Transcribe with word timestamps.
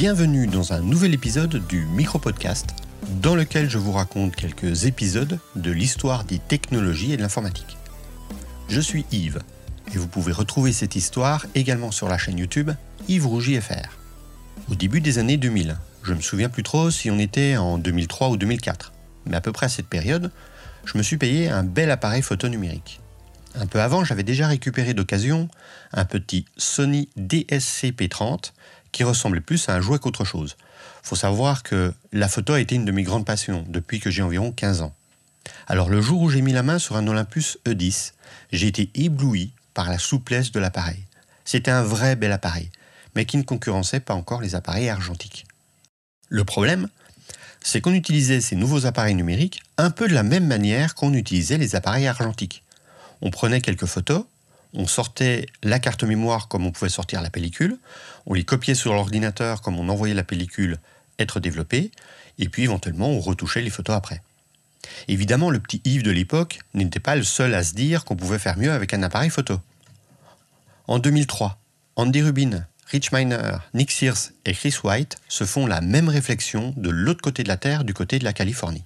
Bienvenue 0.00 0.46
dans 0.46 0.72
un 0.72 0.78
nouvel 0.78 1.12
épisode 1.12 1.66
du 1.66 1.84
Micro-Podcast, 1.86 2.68
dans 3.20 3.34
lequel 3.34 3.68
je 3.68 3.78
vous 3.78 3.90
raconte 3.90 4.36
quelques 4.36 4.84
épisodes 4.84 5.40
de 5.56 5.72
l'histoire 5.72 6.22
des 6.22 6.38
technologies 6.38 7.12
et 7.12 7.16
de 7.16 7.22
l'informatique. 7.22 7.76
Je 8.68 8.80
suis 8.80 9.06
Yves, 9.10 9.40
et 9.92 9.98
vous 9.98 10.06
pouvez 10.06 10.30
retrouver 10.30 10.72
cette 10.72 10.94
histoire 10.94 11.46
également 11.56 11.90
sur 11.90 12.08
la 12.08 12.16
chaîne 12.16 12.38
YouTube 12.38 12.70
Yves 13.08 13.26
Rougy 13.26 13.60
FR. 13.60 13.98
Au 14.70 14.76
début 14.76 15.00
des 15.00 15.18
années 15.18 15.36
2000, 15.36 15.76
je 16.04 16.14
me 16.14 16.20
souviens 16.20 16.48
plus 16.48 16.62
trop 16.62 16.92
si 16.92 17.10
on 17.10 17.18
était 17.18 17.56
en 17.56 17.76
2003 17.76 18.28
ou 18.28 18.36
2004, 18.36 18.92
mais 19.26 19.36
à 19.36 19.40
peu 19.40 19.50
près 19.50 19.66
à 19.66 19.68
cette 19.68 19.88
période, 19.88 20.30
je 20.84 20.96
me 20.96 21.02
suis 21.02 21.16
payé 21.16 21.48
un 21.48 21.64
bel 21.64 21.90
appareil 21.90 22.22
photo 22.22 22.46
numérique. 22.46 23.00
Un 23.56 23.66
peu 23.66 23.80
avant, 23.80 24.04
j'avais 24.04 24.22
déjà 24.22 24.46
récupéré 24.46 24.94
d'occasion 24.94 25.48
un 25.92 26.04
petit 26.04 26.44
Sony 26.56 27.08
DSC-P30 27.18 28.52
qui 28.92 29.04
ressemblait 29.04 29.40
plus 29.40 29.68
à 29.68 29.74
un 29.74 29.80
jouet 29.80 29.98
qu'autre 29.98 30.24
chose. 30.24 30.56
Faut 31.02 31.16
savoir 31.16 31.62
que 31.62 31.92
la 32.12 32.28
photo 32.28 32.54
a 32.54 32.60
été 32.60 32.74
une 32.74 32.84
de 32.84 32.92
mes 32.92 33.02
grandes 33.02 33.26
passions 33.26 33.64
depuis 33.68 34.00
que 34.00 34.10
j'ai 34.10 34.22
environ 34.22 34.52
15 34.52 34.82
ans. 34.82 34.94
Alors 35.66 35.88
le 35.88 36.00
jour 36.00 36.22
où 36.22 36.30
j'ai 36.30 36.42
mis 36.42 36.52
la 36.52 36.62
main 36.62 36.78
sur 36.78 36.96
un 36.96 37.06
Olympus 37.06 37.58
E10, 37.66 38.12
j'ai 38.52 38.66
été 38.66 38.90
ébloui 38.94 39.52
par 39.74 39.88
la 39.88 39.98
souplesse 39.98 40.52
de 40.52 40.60
l'appareil. 40.60 41.04
C'était 41.44 41.70
un 41.70 41.82
vrai 41.82 42.16
bel 42.16 42.32
appareil, 42.32 42.70
mais 43.14 43.24
qui 43.24 43.36
ne 43.36 43.42
concurrençait 43.42 44.00
pas 44.00 44.14
encore 44.14 44.40
les 44.40 44.54
appareils 44.54 44.88
argentiques. 44.88 45.46
Le 46.28 46.44
problème, 46.44 46.88
c'est 47.62 47.80
qu'on 47.80 47.94
utilisait 47.94 48.40
ces 48.40 48.56
nouveaux 48.56 48.86
appareils 48.86 49.14
numériques 49.14 49.62
un 49.76 49.90
peu 49.90 50.08
de 50.08 50.14
la 50.14 50.22
même 50.22 50.46
manière 50.46 50.94
qu'on 50.94 51.14
utilisait 51.14 51.58
les 51.58 51.74
appareils 51.74 52.06
argentiques. 52.06 52.64
On 53.20 53.30
prenait 53.30 53.60
quelques 53.60 53.86
photos, 53.86 54.24
on 54.74 54.86
sortait 54.86 55.46
la 55.62 55.78
carte 55.78 56.04
mémoire 56.04 56.48
comme 56.48 56.66
on 56.66 56.72
pouvait 56.72 56.90
sortir 56.90 57.22
la 57.22 57.30
pellicule, 57.30 57.78
on 58.26 58.34
les 58.34 58.44
copiait 58.44 58.74
sur 58.74 58.92
l'ordinateur 58.92 59.62
comme 59.62 59.78
on 59.78 59.88
envoyait 59.88 60.14
la 60.14 60.24
pellicule 60.24 60.78
être 61.18 61.40
développée, 61.40 61.90
et 62.38 62.48
puis 62.48 62.64
éventuellement 62.64 63.08
on 63.10 63.20
retouchait 63.20 63.62
les 63.62 63.70
photos 63.70 63.96
après. 63.96 64.22
Évidemment, 65.08 65.50
le 65.50 65.58
petit 65.58 65.80
Yves 65.84 66.02
de 66.02 66.10
l'époque 66.10 66.60
n'était 66.74 67.00
pas 67.00 67.16
le 67.16 67.24
seul 67.24 67.54
à 67.54 67.64
se 67.64 67.74
dire 67.74 68.04
qu'on 68.04 68.16
pouvait 68.16 68.38
faire 68.38 68.58
mieux 68.58 68.72
avec 68.72 68.94
un 68.94 69.02
appareil 69.02 69.30
photo. 69.30 69.60
En 70.86 70.98
2003, 70.98 71.58
Andy 71.96 72.22
Rubin, 72.22 72.66
Rich 72.86 73.12
Miner, 73.12 73.58
Nick 73.74 73.90
Sears 73.90 74.30
et 74.46 74.54
Chris 74.54 74.74
White 74.82 75.18
se 75.28 75.44
font 75.44 75.66
la 75.66 75.80
même 75.80 76.08
réflexion 76.08 76.72
de 76.76 76.88
l'autre 76.88 77.20
côté 77.20 77.42
de 77.42 77.48
la 77.48 77.58
Terre, 77.58 77.84
du 77.84 77.92
côté 77.92 78.18
de 78.18 78.24
la 78.24 78.32
Californie. 78.32 78.84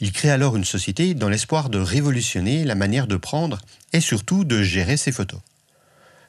Ils 0.00 0.12
créent 0.12 0.30
alors 0.30 0.56
une 0.56 0.64
société 0.64 1.14
dans 1.14 1.28
l'espoir 1.28 1.68
de 1.68 1.78
révolutionner 1.78 2.64
la 2.64 2.74
manière 2.74 3.06
de 3.06 3.16
prendre 3.16 3.60
et 3.92 4.00
surtout 4.00 4.44
de 4.44 4.62
gérer 4.62 4.96
ses 4.96 5.12
photos. 5.12 5.40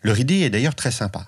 Leur 0.04 0.20
idée 0.20 0.42
est 0.42 0.50
d'ailleurs 0.50 0.76
très 0.76 0.92
sympa. 0.92 1.28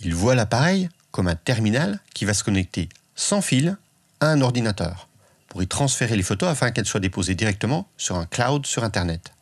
Ils 0.00 0.14
voient 0.14 0.34
l'appareil 0.34 0.88
comme 1.10 1.28
un 1.28 1.36
terminal 1.36 2.00
qui 2.14 2.24
va 2.24 2.34
se 2.34 2.42
connecter 2.42 2.88
sans 3.14 3.42
fil 3.42 3.76
à 4.20 4.28
un 4.28 4.40
ordinateur 4.40 5.08
pour 5.48 5.62
y 5.62 5.68
transférer 5.68 6.16
les 6.16 6.22
photos 6.22 6.48
afin 6.48 6.70
qu'elles 6.70 6.86
soient 6.86 7.00
déposées 7.00 7.34
directement 7.34 7.86
sur 7.98 8.16
un 8.16 8.24
cloud 8.24 8.64
sur 8.64 8.84
Internet. 8.84 9.32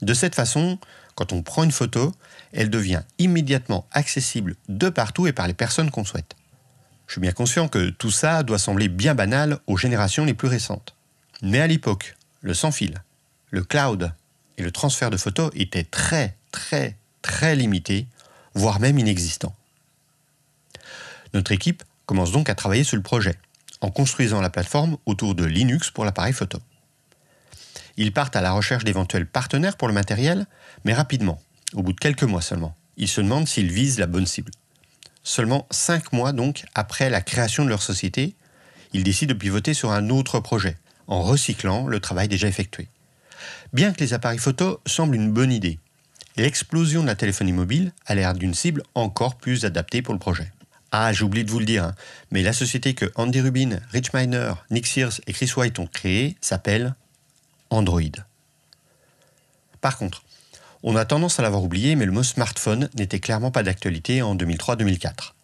De 0.00 0.14
cette 0.14 0.34
façon, 0.34 0.78
quand 1.14 1.34
on 1.34 1.42
prend 1.42 1.64
une 1.64 1.72
photo, 1.72 2.14
elle 2.54 2.70
devient 2.70 3.02
immédiatement 3.18 3.86
accessible 3.92 4.56
de 4.70 4.88
partout 4.88 5.26
et 5.26 5.34
par 5.34 5.46
les 5.46 5.52
personnes 5.52 5.90
qu'on 5.90 6.06
souhaite. 6.06 6.34
Je 7.06 7.12
suis 7.12 7.20
bien 7.20 7.32
conscient 7.32 7.68
que 7.68 7.90
tout 7.90 8.10
ça 8.10 8.42
doit 8.42 8.58
sembler 8.58 8.88
bien 8.88 9.14
banal 9.14 9.58
aux 9.66 9.76
générations 9.76 10.24
les 10.24 10.32
plus 10.32 10.48
récentes. 10.48 10.94
Mais 11.42 11.60
à 11.60 11.66
l'époque, 11.66 12.16
le 12.42 12.54
sans-fil, 12.54 13.02
le 13.50 13.64
cloud 13.64 14.12
et 14.58 14.62
le 14.62 14.70
transfert 14.70 15.10
de 15.10 15.16
photos 15.16 15.50
étaient 15.54 15.84
très, 15.84 16.36
très, 16.52 16.96
très 17.22 17.56
limités, 17.56 18.06
voire 18.54 18.80
même 18.80 18.98
inexistants. 18.98 19.54
Notre 21.32 21.52
équipe 21.52 21.82
commence 22.06 22.32
donc 22.32 22.48
à 22.48 22.54
travailler 22.54 22.84
sur 22.84 22.96
le 22.96 23.02
projet, 23.02 23.36
en 23.80 23.90
construisant 23.90 24.40
la 24.40 24.50
plateforme 24.50 24.98
autour 25.06 25.34
de 25.34 25.44
Linux 25.44 25.90
pour 25.90 26.04
l'appareil 26.04 26.32
photo. 26.32 26.58
Ils 27.96 28.12
partent 28.12 28.36
à 28.36 28.40
la 28.40 28.52
recherche 28.52 28.84
d'éventuels 28.84 29.26
partenaires 29.26 29.76
pour 29.76 29.88
le 29.88 29.94
matériel, 29.94 30.46
mais 30.84 30.92
rapidement, 30.94 31.40
au 31.74 31.82
bout 31.82 31.92
de 31.92 32.00
quelques 32.00 32.22
mois 32.24 32.42
seulement. 32.42 32.74
Ils 32.96 33.08
se 33.08 33.20
demandent 33.20 33.48
s'ils 33.48 33.70
visent 33.70 33.98
la 33.98 34.06
bonne 34.06 34.26
cible. 34.26 34.52
Seulement 35.22 35.66
cinq 35.70 36.12
mois 36.12 36.32
donc 36.32 36.64
après 36.74 37.10
la 37.10 37.20
création 37.20 37.64
de 37.64 37.68
leur 37.68 37.82
société, 37.82 38.34
ils 38.92 39.04
décident 39.04 39.32
de 39.32 39.38
pivoter 39.38 39.74
sur 39.74 39.92
un 39.92 40.10
autre 40.10 40.40
projet, 40.40 40.76
en 41.10 41.20
recyclant 41.20 41.86
le 41.86 42.00
travail 42.00 42.28
déjà 42.28 42.48
effectué. 42.48 42.88
Bien 43.74 43.92
que 43.92 44.00
les 44.00 44.14
appareils 44.14 44.38
photo 44.38 44.80
semblent 44.86 45.16
une 45.16 45.30
bonne 45.30 45.52
idée, 45.52 45.78
l'explosion 46.36 47.02
de 47.02 47.08
la 47.08 47.16
téléphonie 47.16 47.52
mobile 47.52 47.92
a 48.06 48.14
l'air 48.14 48.32
d'une 48.32 48.54
cible 48.54 48.82
encore 48.94 49.36
plus 49.36 49.66
adaptée 49.66 50.00
pour 50.00 50.14
le 50.14 50.20
projet. 50.20 50.50
Ah, 50.92 51.12
j'ai 51.12 51.24
oublié 51.24 51.44
de 51.44 51.50
vous 51.50 51.58
le 51.58 51.66
dire, 51.66 51.84
hein, 51.84 51.94
mais 52.30 52.42
la 52.42 52.52
société 52.52 52.94
que 52.94 53.12
Andy 53.14 53.40
Rubin, 53.40 53.78
Rich 53.92 54.12
Miner, 54.12 54.54
Nick 54.70 54.86
Sears 54.86 55.20
et 55.26 55.32
Chris 55.32 55.52
White 55.56 55.78
ont 55.78 55.86
créée 55.86 56.36
s'appelle 56.40 56.94
Android. 57.68 58.00
Par 59.80 59.98
contre, 59.98 60.22
on 60.82 60.96
a 60.96 61.04
tendance 61.04 61.38
à 61.38 61.42
l'avoir 61.42 61.62
oublié, 61.62 61.94
mais 61.94 62.06
le 62.06 62.12
mot 62.12 62.22
smartphone 62.22 62.88
n'était 62.96 63.20
clairement 63.20 63.50
pas 63.50 63.62
d'actualité 63.62 64.22
en 64.22 64.34
2003-2004 64.34 65.34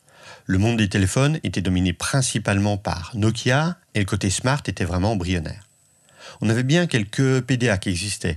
le 0.47 0.59
monde 0.59 0.79
des 0.79 0.89
téléphones 0.89 1.41
était 1.43 1.61
dominé 1.61 1.93
principalement 1.93 2.77
par 2.77 3.11
Nokia 3.15 3.77
et 3.95 3.99
le 3.99 4.05
côté 4.05 4.31
smart 4.31 4.63
était 4.67 4.85
vraiment 4.85 5.13
embryonnaire. 5.13 5.67
On 6.41 6.49
avait 6.49 6.63
bien 6.63 6.87
quelques 6.87 7.41
PDA 7.41 7.79
qui 7.79 7.91
existaient, 7.91 8.37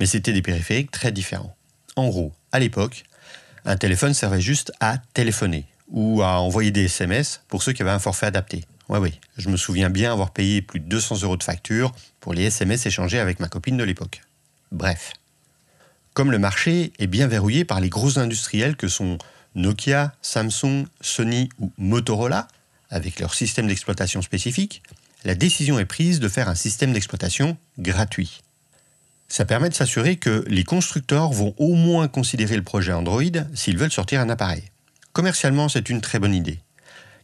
mais 0.00 0.06
c'était 0.06 0.32
des 0.32 0.42
périphériques 0.42 0.90
très 0.90 1.12
différents. 1.12 1.56
En 1.94 2.08
gros, 2.08 2.32
à 2.50 2.58
l'époque, 2.58 3.04
un 3.64 3.76
téléphone 3.76 4.14
servait 4.14 4.40
juste 4.40 4.72
à 4.80 4.98
téléphoner 5.14 5.66
ou 5.88 6.22
à 6.22 6.40
envoyer 6.40 6.72
des 6.72 6.86
SMS 6.86 7.42
pour 7.48 7.62
ceux 7.62 7.72
qui 7.72 7.82
avaient 7.82 7.92
un 7.92 8.00
forfait 8.00 8.26
adapté. 8.26 8.64
Oui, 8.88 8.98
oui, 8.98 9.20
je 9.36 9.48
me 9.48 9.56
souviens 9.56 9.90
bien 9.90 10.12
avoir 10.12 10.32
payé 10.32 10.60
plus 10.60 10.80
de 10.80 10.86
200 10.86 11.22
euros 11.22 11.36
de 11.36 11.42
facture 11.42 11.92
pour 12.20 12.34
les 12.34 12.44
SMS 12.44 12.84
échangés 12.84 13.20
avec 13.20 13.38
ma 13.38 13.48
copine 13.48 13.76
de 13.76 13.84
l'époque. 13.84 14.22
Bref. 14.72 15.12
Comme 16.14 16.30
le 16.30 16.38
marché 16.38 16.92
est 16.98 17.06
bien 17.06 17.26
verrouillé 17.26 17.64
par 17.64 17.80
les 17.80 17.88
gros 17.88 18.18
industriels 18.18 18.76
que 18.76 18.88
sont 18.88 19.18
Nokia, 19.54 20.14
Samsung, 20.22 20.86
Sony 21.00 21.48
ou 21.58 21.72
Motorola, 21.78 22.48
avec 22.90 23.20
leur 23.20 23.34
système 23.34 23.66
d'exploitation 23.66 24.22
spécifique, 24.22 24.82
la 25.24 25.34
décision 25.34 25.78
est 25.78 25.84
prise 25.84 26.20
de 26.20 26.28
faire 26.28 26.48
un 26.48 26.54
système 26.54 26.92
d'exploitation 26.92 27.56
gratuit. 27.78 28.42
Ça 29.28 29.44
permet 29.44 29.68
de 29.68 29.74
s'assurer 29.74 30.16
que 30.16 30.44
les 30.48 30.64
constructeurs 30.64 31.32
vont 31.32 31.54
au 31.56 31.74
moins 31.74 32.08
considérer 32.08 32.56
le 32.56 32.62
projet 32.62 32.92
Android 32.92 33.22
s'ils 33.54 33.78
veulent 33.78 33.90
sortir 33.90 34.20
un 34.20 34.28
appareil. 34.28 34.64
Commercialement, 35.12 35.68
c'est 35.68 35.88
une 35.88 36.00
très 36.00 36.18
bonne 36.18 36.34
idée, 36.34 36.60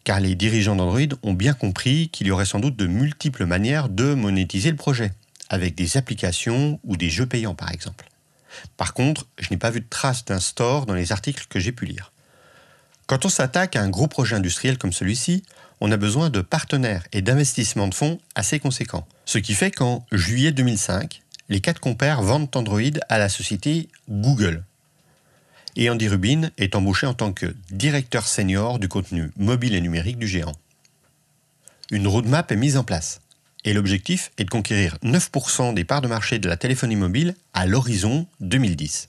car 0.05 0.21
les 0.21 0.35
dirigeants 0.35 0.77
d'Android 0.77 1.19
ont 1.23 1.35
bien 1.35 1.53
compris 1.53 2.09
qu'il 2.09 2.27
y 2.27 2.31
aurait 2.31 2.47
sans 2.47 2.61
doute 2.61 2.77
de 2.77 2.87
multiples 2.87 3.45
manières 3.45 3.89
de 3.89 4.15
monétiser 4.15 4.71
le 4.71 4.77
projet, 4.77 5.13
avec 5.49 5.75
des 5.75 5.97
applications 5.97 6.81
ou 6.85 6.97
des 6.97 7.11
jeux 7.11 7.27
payants 7.27 7.55
par 7.55 7.71
exemple. 7.71 8.07
Par 8.77 8.95
contre, 8.95 9.27
je 9.39 9.49
n'ai 9.51 9.57
pas 9.57 9.71
vu 9.71 9.81
de 9.81 9.89
trace 9.89 10.25
d'un 10.25 10.41
store 10.41 10.87
dans 10.87 10.95
les 10.95 11.13
articles 11.13 11.47
que 11.49 11.61
j'ai 11.61 11.73
pu 11.73 11.87
lire. 11.87 12.13
Quand 13.11 13.25
on 13.25 13.29
s'attaque 13.29 13.75
à 13.75 13.83
un 13.83 13.89
gros 13.89 14.07
projet 14.07 14.37
industriel 14.37 14.79
comme 14.79 14.93
celui-ci, 14.93 15.43
on 15.81 15.91
a 15.91 15.97
besoin 15.97 16.31
de 16.31 16.43
partenaires 16.43 17.03
et 17.11 17.23
d'investissements 17.23 17.89
de 17.89 17.95
fonds 17.95 18.21
assez 18.37 18.61
conséquents. 18.61 19.05
Ce 19.25 19.39
qui 19.39 19.55
fait 19.55 19.73
qu'en 19.73 20.07
juillet 20.13 20.53
2005, 20.53 21.21
les 21.49 21.59
quatre 21.59 21.81
compères 21.81 22.23
vendent 22.23 22.49
Android 22.55 23.01
à 23.09 23.19
la 23.19 23.29
société 23.29 23.89
Google. 24.09 24.63
Et 25.75 25.91
Andy 25.91 26.07
Rubin 26.07 26.51
est 26.57 26.77
embauché 26.77 27.05
en 27.05 27.15
tant 27.15 27.33
que 27.33 27.53
directeur 27.73 28.29
senior 28.29 28.79
du 28.79 28.87
contenu 28.87 29.33
mobile 29.37 29.75
et 29.75 29.81
numérique 29.81 30.21
du 30.21 30.29
géant. 30.29 30.55
Une 31.91 32.07
roadmap 32.07 32.53
est 32.53 32.57
mise 32.57 32.77
en 32.77 32.85
place. 32.85 33.23
Et 33.65 33.73
l'objectif 33.73 34.31
est 34.39 34.45
de 34.45 34.51
conquérir 34.51 34.99
9% 35.03 35.75
des 35.75 35.83
parts 35.83 36.01
de 36.01 36.07
marché 36.07 36.39
de 36.39 36.49
la 36.49 36.57
téléphonie 36.57 36.95
mobile 36.95 37.35
à 37.55 37.67
l'horizon 37.67 38.29
2010. 38.39 39.09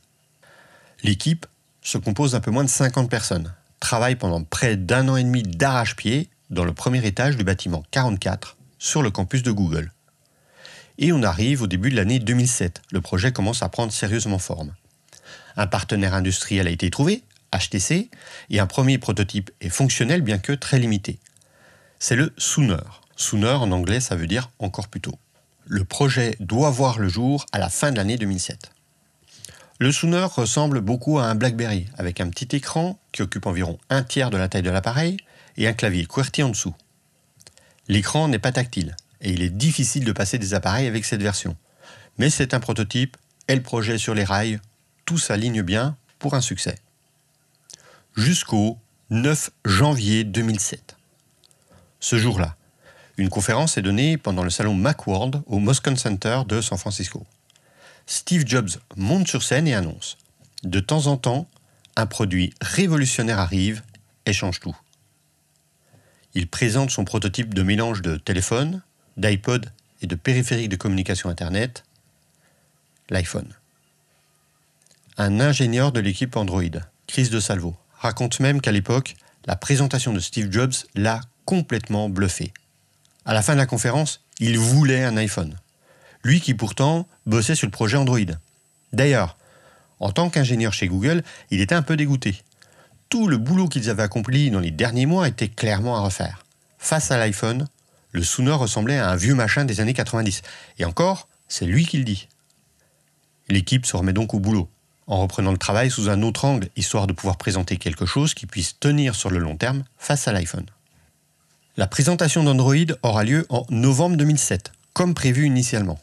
L'équipe 1.03 1.45
se 1.84 1.99
compose 1.99 2.31
d'un 2.31 2.40
peu 2.40 2.49
moins 2.49 2.64
de 2.64 2.70
50 2.70 3.08
personnes, 3.08 3.53
travaille 3.81 4.16
pendant 4.16 4.41
près 4.43 4.78
d'un 4.78 5.09
an 5.09 5.17
et 5.17 5.23
demi 5.23 5.43
d'arrache-pied 5.43 6.29
dans 6.49 6.63
le 6.63 6.72
premier 6.72 7.05
étage 7.05 7.35
du 7.35 7.43
bâtiment 7.43 7.83
44 7.91 8.55
sur 8.79 9.01
le 9.01 9.11
campus 9.11 9.43
de 9.43 9.51
Google. 9.51 9.91
Et 10.97 11.11
on 11.11 11.23
arrive 11.23 11.63
au 11.63 11.67
début 11.67 11.89
de 11.89 11.95
l'année 11.97 12.19
2007. 12.19 12.81
Le 12.91 13.01
projet 13.01 13.33
commence 13.33 13.63
à 13.63 13.69
prendre 13.69 13.91
sérieusement 13.91 14.39
forme. 14.39 14.73
Un 15.57 15.67
partenaire 15.67 16.13
industriel 16.13 16.67
a 16.67 16.72
été 16.72 16.89
trouvé, 16.89 17.23
HTC, 17.53 18.09
et 18.49 18.59
un 18.59 18.67
premier 18.67 18.97
prototype 18.97 19.51
est 19.59 19.69
fonctionnel 19.69 20.22
bien 20.22 20.37
que 20.37 20.53
très 20.53 20.79
limité. 20.79 21.19
C'est 21.99 22.16
le 22.16 22.33
Sooner. 22.37 22.78
Sooner 23.16 23.57
en 23.59 23.72
anglais 23.72 23.99
ça 23.99 24.16
veut 24.16 24.28
dire 24.28 24.51
encore 24.59 24.87
plus 24.87 25.01
tôt. 25.01 25.17
Le 25.66 25.83
projet 25.83 26.35
doit 26.39 26.69
voir 26.69 26.99
le 26.99 27.09
jour 27.09 27.45
à 27.51 27.59
la 27.59 27.69
fin 27.69 27.91
de 27.91 27.97
l'année 27.97 28.17
2007. 28.17 28.72
Le 29.81 29.91
Sooner 29.91 30.28
ressemble 30.35 30.79
beaucoup 30.79 31.17
à 31.17 31.23
un 31.23 31.33
BlackBerry, 31.33 31.87
avec 31.97 32.22
un 32.22 32.29
petit 32.29 32.55
écran 32.55 32.99
qui 33.11 33.23
occupe 33.23 33.47
environ 33.47 33.79
un 33.89 34.03
tiers 34.03 34.29
de 34.29 34.37
la 34.37 34.47
taille 34.47 34.61
de 34.61 34.69
l'appareil 34.69 35.17
et 35.57 35.67
un 35.67 35.73
clavier 35.73 36.05
QWERTY 36.05 36.43
en 36.43 36.49
dessous. 36.49 36.75
L'écran 37.87 38.28
n'est 38.28 38.37
pas 38.37 38.51
tactile 38.51 38.95
et 39.22 39.31
il 39.31 39.41
est 39.41 39.49
difficile 39.49 40.05
de 40.05 40.11
passer 40.11 40.37
des 40.37 40.53
appareils 40.53 40.85
avec 40.85 41.03
cette 41.03 41.23
version. 41.23 41.57
Mais 42.19 42.29
c'est 42.29 42.53
un 42.53 42.59
prototype 42.59 43.17
et 43.47 43.55
le 43.55 43.63
projet 43.63 43.97
sur 43.97 44.13
les 44.13 44.23
rails, 44.23 44.59
tout 45.05 45.17
s'aligne 45.17 45.63
bien 45.63 45.97
pour 46.19 46.35
un 46.35 46.41
succès. 46.41 46.75
Jusqu'au 48.16 48.78
9 49.09 49.49
janvier 49.66 50.23
2007. 50.23 50.95
Ce 51.99 52.19
jour-là, 52.19 52.55
une 53.17 53.29
conférence 53.29 53.79
est 53.79 53.81
donnée 53.81 54.17
pendant 54.17 54.43
le 54.43 54.51
salon 54.51 54.75
Macworld 54.75 55.41
au 55.47 55.57
Moscone 55.57 55.97
Center 55.97 56.41
de 56.47 56.61
San 56.61 56.78
Francisco. 56.78 57.25
Steve 58.11 58.46
Jobs 58.46 58.72
monte 58.97 59.29
sur 59.29 59.41
scène 59.41 59.69
et 59.69 59.73
annonce 59.73 60.17
De 60.63 60.81
temps 60.81 61.08
en 61.08 61.16
temps, 61.16 61.47
un 61.96 62.05
produit 62.05 62.53
révolutionnaire 62.59 63.40
arrive 63.40 63.84
et 64.25 64.34
change 64.34 64.59
tout. 64.59 64.75
Il 66.34 66.49
présente 66.49 66.90
son 66.90 67.05
prototype 67.05 67.53
de 67.53 67.63
mélange 67.63 68.02
de 68.02 68.17
téléphone, 68.17 68.81
d'iPod 69.16 69.72
et 70.02 70.08
de 70.08 70.16
périphérique 70.16 70.67
de 70.67 70.75
communication 70.75 71.29
Internet, 71.29 71.85
l'iPhone. 73.09 73.47
Un 75.17 75.40
ingénieur 75.40 75.93
de 75.93 76.02
l'équipe 76.02 76.35
Android, 76.35 76.81
Chris 77.07 77.29
de 77.29 77.40
Salvo, 77.40 77.78
raconte 77.97 78.41
même 78.41 78.59
qu'à 78.59 78.73
l'époque, 78.73 79.16
la 79.46 79.55
présentation 79.55 80.11
de 80.11 80.19
Steve 80.19 80.52
Jobs 80.52 80.73
l'a 80.96 81.22
complètement 81.46 82.09
bluffé. 82.09 82.52
À 83.23 83.34
la 83.34 83.41
fin 83.41 83.53
de 83.53 83.59
la 83.59 83.66
conférence, 83.67 84.22
il 84.40 84.59
voulait 84.59 85.05
un 85.05 85.16
iPhone. 85.16 85.55
Lui 86.23 86.41
qui 86.41 86.53
pourtant 86.53 87.08
bossait 87.26 87.56
sur 87.56 87.68
le 87.68 87.72
projet 87.72 87.97
Android. 87.97 88.20
D'ailleurs, 88.94 89.38
en 90.00 90.12
tant 90.12 90.29
qu'ingénieur 90.29 90.73
chez 90.73 90.88
Google, 90.88 91.23
il 91.50 91.62
était 91.62 91.76
un 91.76 91.82
peu 91.82 91.96
dégoûté. 91.96 92.41
Tout 93.09 93.28
le 93.28 93.38
boulot 93.38 93.68
qu'ils 93.68 93.90
avaient 93.90 94.03
accompli 94.03 94.52
dans 94.52 94.59
les 94.59 94.72
derniers 94.72 95.06
mois 95.06 95.28
était 95.28 95.50
clairement 95.50 95.97
à 95.97 96.02
refaire. 96.02 96.46
Face 96.78 97.12
à 97.12 97.18
l'iPhone, 97.18 97.68
le 98.12 98.23
Sooner 98.23 98.52
ressemblait 98.52 98.97
à 98.97 99.09
un 99.09 99.16
vieux 99.16 99.35
machin 99.35 99.66
des 99.66 99.79
années 99.79 99.94
90. 99.94 100.41
Et 100.79 100.85
encore, 100.85 101.28
c'est 101.47 101.66
lui 101.66 101.85
qui 101.85 101.97
le 101.97 102.03
dit. 102.03 102.28
L'équipe 103.50 103.85
se 103.85 103.97
remet 103.97 104.14
donc 104.14 104.34
au 104.34 104.40
boulot 104.40 104.70
en 105.12 105.17
reprenant 105.17 105.52
le 105.52 105.58
travail 105.58 105.91
sous 105.91 106.09
un 106.09 106.22
autre 106.22 106.46
angle, 106.46 106.70
histoire 106.78 107.06
de 107.06 107.12
pouvoir 107.12 107.38
présenter 107.38 107.76
quelque 107.76 108.06
chose 108.06 108.34
qui 108.34 108.46
puisse 108.46 108.79
tenir 108.79 109.14
sur 109.14 109.29
le 109.29 109.40
long 109.40 109.58
terme 109.58 109.84
face 109.97 110.28
à 110.29 110.32
l'iPhone. 110.32 110.66
La 111.76 111.88
présentation 111.88 112.44
d'Android 112.44 112.76
aura 113.03 113.26
lieu 113.26 113.46
en 113.50 113.66
novembre 113.70 114.16
2007, 114.16 114.72
comme 114.94 115.14
prévu 115.14 115.46
initialement. 115.46 116.00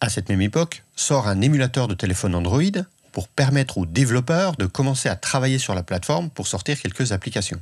À 0.00 0.08
cette 0.08 0.30
même 0.30 0.40
époque, 0.40 0.82
sort 0.96 1.28
un 1.28 1.42
émulateur 1.42 1.86
de 1.86 1.94
téléphone 1.94 2.34
Android 2.34 2.62
pour 3.12 3.28
permettre 3.28 3.76
aux 3.76 3.86
développeurs 3.86 4.56
de 4.56 4.64
commencer 4.66 5.08
à 5.08 5.16
travailler 5.16 5.58
sur 5.58 5.74
la 5.74 5.82
plateforme 5.82 6.30
pour 6.30 6.46
sortir 6.46 6.80
quelques 6.80 7.12
applications. 7.12 7.60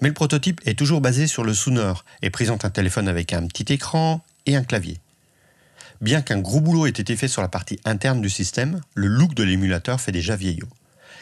Mais 0.00 0.08
le 0.08 0.14
prototype 0.14 0.60
est 0.64 0.76
toujours 0.76 1.00
basé 1.00 1.28
sur 1.28 1.44
le 1.44 1.54
Sooner 1.54 1.92
et 2.22 2.30
présente 2.30 2.64
un 2.64 2.70
téléphone 2.70 3.06
avec 3.06 3.32
un 3.32 3.46
petit 3.46 3.72
écran 3.72 4.24
et 4.46 4.56
un 4.56 4.64
clavier. 4.64 4.98
Bien 6.00 6.22
qu'un 6.22 6.40
gros 6.40 6.60
boulot 6.60 6.86
ait 6.86 6.90
été 6.90 7.14
fait 7.14 7.28
sur 7.28 7.40
la 7.40 7.48
partie 7.48 7.78
interne 7.84 8.20
du 8.20 8.30
système, 8.30 8.80
le 8.94 9.06
look 9.06 9.34
de 9.34 9.44
l'émulateur 9.44 10.00
fait 10.00 10.12
déjà 10.12 10.34
vieillot. 10.34 10.68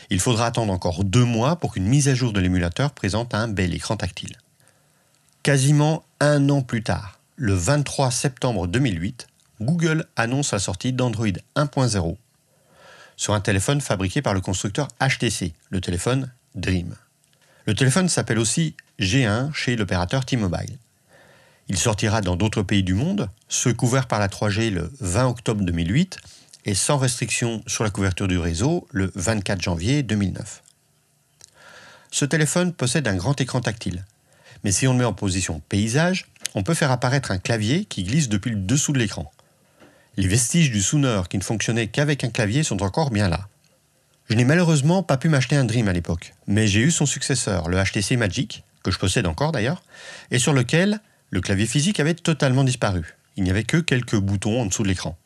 Il 0.09 0.19
faudra 0.19 0.47
attendre 0.47 0.73
encore 0.73 1.05
deux 1.05 1.25
mois 1.25 1.57
pour 1.57 1.75
qu'une 1.75 1.87
mise 1.87 2.09
à 2.09 2.15
jour 2.15 2.33
de 2.33 2.41
l'émulateur 2.41 2.93
présente 2.93 3.35
un 3.35 3.49
bel 3.49 3.75
écran 3.75 3.97
tactile. 3.97 4.37
Quasiment 5.43 6.05
un 6.21 6.49
an 6.49 6.63
plus 6.63 6.83
tard, 6.83 7.21
le 7.37 7.53
23 7.53 8.11
septembre 8.11 8.67
2008, 8.67 9.27
Google 9.63 10.07
annonce 10.17 10.53
la 10.53 10.59
sortie 10.59 10.93
d'Android 10.93 11.27
1.0 11.57 12.17
sur 13.17 13.35
un 13.35 13.41
téléphone 13.41 13.81
fabriqué 13.81 14.21
par 14.21 14.35
le 14.35 14.41
constructeur 14.41 14.89
HTC, 15.01 15.53
le 15.71 15.81
téléphone 15.81 16.33
Dream. 16.55 16.97
Le 17.67 17.75
téléphone 17.75 18.09
s'appelle 18.09 18.39
aussi 18.39 18.75
G1 18.99 19.55
chez 19.55 19.77
l'opérateur 19.77 20.25
T-Mobile. 20.25 20.79
Il 21.69 21.79
sortira 21.79 22.21
dans 22.21 22.37
d'autres 22.37 22.63
pays 22.63 22.83
du 22.83 22.95
monde, 22.95 23.29
ceux 23.49 23.73
couverts 23.73 24.09
par 24.09 24.19
la 24.19 24.29
3G 24.29 24.71
le 24.71 24.91
20 25.01 25.29
octobre 25.29 25.65
2008 25.65 26.19
et 26.65 26.75
sans 26.75 26.99
restriction 26.99 27.63
sur 27.67 27.85
la 27.85 27.91
couverture 27.91 28.29
du 28.29 28.39
réseau 28.39 28.87
le 28.91 29.13
24 29.15 29.63
janvier 29.63 30.03
2009. 30.03 30.63
Ce 32.11 32.25
téléphone 32.25 32.73
possède 32.73 33.07
un 33.07 33.17
grand 33.17 33.41
écran 33.41 33.61
tactile, 33.61 34.05
mais 34.65 34.73
si 34.73 34.87
on 34.87 34.93
le 34.93 34.99
met 34.99 35.05
en 35.05 35.13
position 35.13 35.61
paysage, 35.69 36.27
on 36.55 36.63
peut 36.63 36.75
faire 36.75 36.91
apparaître 36.91 37.31
un 37.31 37.39
clavier 37.39 37.85
qui 37.85 38.03
glisse 38.03 38.29
depuis 38.29 38.51
le 38.51 38.57
dessous 38.59 38.93
de 38.93 38.99
l'écran. 38.99 39.32
Les 40.19 40.29
vestiges 40.29 40.71
du 40.71 40.83
Sooner 40.83 41.23
qui 41.31 41.39
ne 41.39 41.43
fonctionnait 41.43 41.87
qu'avec 41.87 42.23
un 42.23 42.29
clavier 42.29 42.63
sont 42.63 42.83
encore 42.83 43.11
bien 43.11 43.29
là. 43.29 43.49
Je 44.29 44.35
n'ai 44.35 44.45
malheureusement 44.45 45.03
pas 45.03 45.17
pu 45.17 45.31
m'acheter 45.31 45.57
un 45.57 45.65
Dream 45.65 45.89
à 45.89 45.93
l'époque, 45.95 46.35
mais 46.47 46.67
j'ai 46.67 46.81
eu 46.81 46.91
son 46.91 47.07
successeur, 47.07 47.69
le 47.71 47.83
HTC 47.83 48.17
Magic, 48.19 48.63
que 48.83 48.91
je 48.91 48.99
possède 48.99 49.27
encore 49.27 49.53
d'ailleurs, 49.53 49.83
et 50.31 50.39
sur 50.39 50.53
lequel 50.53 51.01
le 51.31 51.41
clavier 51.41 51.67
physique 51.67 51.99
avait 51.99 52.15
totalement 52.15 52.63
disparu. 52.63 53.17
Il 53.37 53.45
n'y 53.45 53.51
avait 53.51 53.65
que 53.65 53.79
quelques 53.79 54.17
boutons 54.17 54.61
en 54.61 54.67
dessous 54.67 54.83
de 54.83 54.89
l'écran. 54.89 55.17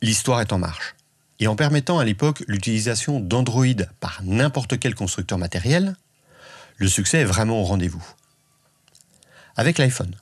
L'histoire 0.00 0.40
est 0.40 0.52
en 0.52 0.58
marche. 0.58 0.96
Et 1.38 1.46
en 1.46 1.54
permettant 1.54 2.00
à 2.00 2.04
l'époque 2.04 2.42
l'utilisation 2.48 3.20
d'Android 3.20 3.84
par 4.00 4.20
n'importe 4.24 4.78
quel 4.80 4.96
constructeur 4.96 5.38
matériel, 5.38 5.94
le 6.78 6.88
succès 6.88 7.20
est 7.20 7.24
vraiment 7.24 7.60
au 7.60 7.64
rendez-vous. 7.64 8.04
Avec 9.56 9.78
l'iPhone, 9.78 10.16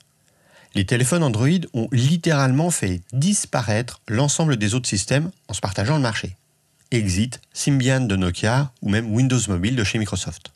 les 0.73 0.85
téléphones 0.85 1.23
Android 1.23 1.49
ont 1.73 1.89
littéralement 1.91 2.71
fait 2.71 3.01
disparaître 3.13 4.01
l'ensemble 4.07 4.57
des 4.57 4.73
autres 4.73 4.87
systèmes 4.87 5.31
en 5.47 5.53
se 5.53 5.61
partageant 5.61 5.95
le 5.95 6.01
marché. 6.01 6.37
Exit, 6.91 7.41
Symbian 7.53 8.01
de 8.01 8.15
Nokia 8.15 8.71
ou 8.81 8.89
même 8.89 9.13
Windows 9.13 9.39
Mobile 9.47 9.75
de 9.75 9.83
chez 9.83 9.97
Microsoft. 9.97 10.51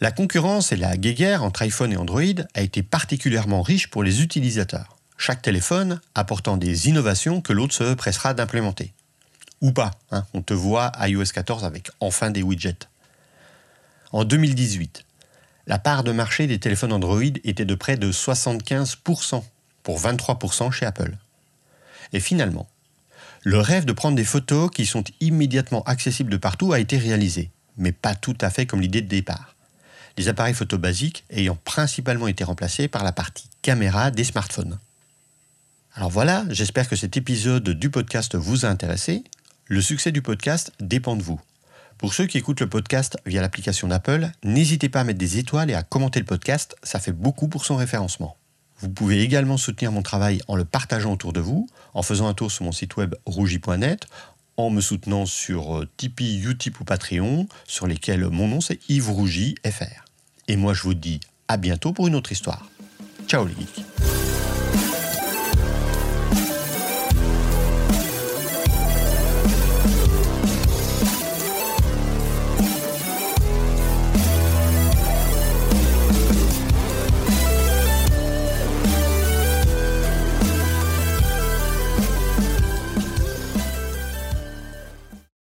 La 0.00 0.12
concurrence 0.12 0.72
et 0.72 0.76
la 0.76 0.96
guéguerre 0.96 1.42
entre 1.42 1.62
iPhone 1.62 1.92
et 1.92 1.96
Android 1.96 2.22
a 2.54 2.60
été 2.60 2.82
particulièrement 2.82 3.62
riche 3.62 3.88
pour 3.88 4.02
les 4.02 4.22
utilisateurs, 4.22 4.96
chaque 5.16 5.42
téléphone 5.42 6.00
apportant 6.14 6.56
des 6.56 6.88
innovations 6.88 7.40
que 7.40 7.52
l'autre 7.52 7.74
se 7.74 7.94
pressera 7.94 8.34
d'implémenter. 8.34 8.92
Ou 9.62 9.72
pas, 9.72 9.92
hein, 10.10 10.26
on 10.34 10.42
te 10.42 10.52
voit 10.52 10.92
iOS 11.00 11.32
14 11.32 11.64
avec 11.64 11.90
enfin 12.00 12.30
des 12.30 12.42
widgets. 12.42 12.88
En 14.12 14.24
2018, 14.24 15.04
la 15.66 15.78
part 15.78 16.04
de 16.04 16.12
marché 16.12 16.46
des 16.46 16.60
téléphones 16.60 16.92
Android 16.92 17.22
était 17.22 17.64
de 17.64 17.74
près 17.74 17.96
de 17.96 18.12
75%, 18.12 19.42
pour 19.86 19.98
23% 19.98 20.70
chez 20.70 20.84
Apple. 20.84 21.16
Et 22.12 22.20
finalement, 22.20 22.68
le 23.42 23.60
rêve 23.60 23.86
de 23.86 23.92
prendre 23.92 24.16
des 24.16 24.24
photos 24.24 24.70
qui 24.70 24.84
sont 24.84 25.04
immédiatement 25.20 25.82
accessibles 25.84 26.30
de 26.30 26.36
partout 26.36 26.74
a 26.74 26.80
été 26.80 26.98
réalisé, 26.98 27.50
mais 27.78 27.92
pas 27.92 28.14
tout 28.14 28.36
à 28.42 28.50
fait 28.50 28.66
comme 28.66 28.82
l'idée 28.82 29.00
de 29.00 29.08
départ 29.08 29.56
les 30.16 30.28
appareils 30.28 30.54
photo 30.54 30.78
basiques 30.78 31.24
ayant 31.30 31.56
principalement 31.64 32.28
été 32.28 32.44
remplacés 32.44 32.88
par 32.88 33.04
la 33.04 33.12
partie 33.12 33.48
caméra 33.62 34.10
des 34.10 34.24
smartphones. 34.24 34.78
Alors 35.94 36.10
voilà, 36.10 36.44
j'espère 36.50 36.88
que 36.88 36.96
cet 36.96 37.16
épisode 37.16 37.68
du 37.68 37.90
podcast 37.90 38.34
vous 38.34 38.64
a 38.64 38.68
intéressé. 38.68 39.24
Le 39.66 39.80
succès 39.80 40.12
du 40.12 40.22
podcast 40.22 40.72
dépend 40.80 41.16
de 41.16 41.22
vous. 41.22 41.40
Pour 41.98 42.12
ceux 42.12 42.26
qui 42.26 42.38
écoutent 42.38 42.60
le 42.60 42.68
podcast 42.68 43.16
via 43.24 43.40
l'application 43.40 43.88
d'Apple, 43.88 44.30
n'hésitez 44.44 44.88
pas 44.88 45.00
à 45.00 45.04
mettre 45.04 45.18
des 45.18 45.38
étoiles 45.38 45.70
et 45.70 45.74
à 45.74 45.82
commenter 45.82 46.20
le 46.20 46.26
podcast, 46.26 46.76
ça 46.82 47.00
fait 47.00 47.12
beaucoup 47.12 47.48
pour 47.48 47.64
son 47.64 47.76
référencement. 47.76 48.36
Vous 48.80 48.88
pouvez 48.88 49.22
également 49.22 49.56
soutenir 49.56 49.92
mon 49.92 50.02
travail 50.02 50.40
en 50.48 50.56
le 50.56 50.64
partageant 50.64 51.12
autour 51.12 51.32
de 51.32 51.40
vous, 51.40 51.68
en 51.94 52.02
faisant 52.02 52.28
un 52.28 52.34
tour 52.34 52.50
sur 52.50 52.64
mon 52.64 52.72
site 52.72 52.96
web 52.96 53.14
rougi.net, 53.24 54.06
en 54.56 54.70
me 54.70 54.80
soutenant 54.80 55.26
sur 55.26 55.78
euh, 55.78 55.88
Tipeee, 55.96 56.42
Utip 56.44 56.80
ou 56.80 56.84
Patreon, 56.84 57.46
sur 57.66 57.86
lesquels 57.86 58.26
mon 58.28 58.48
nom 58.48 58.60
c'est 58.60 58.78
Yves 58.88 59.10
Rougi 59.10 59.54
FR. 59.66 60.04
Et 60.48 60.56
moi, 60.56 60.74
je 60.74 60.82
vous 60.82 60.94
dis 60.94 61.20
à 61.48 61.56
bientôt 61.56 61.92
pour 61.92 62.06
une 62.06 62.14
autre 62.14 62.32
histoire. 62.32 62.68
Ciao 63.26 63.46
les 63.46 63.54
geeks 63.54 63.95